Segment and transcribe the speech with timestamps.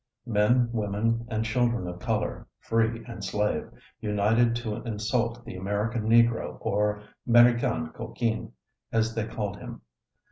[0.25, 3.69] Men, women and children of color, free and slave,
[3.99, 8.51] united to insult the American Negro or "Mericain Coquin,"
[8.91, 9.81] as they called him.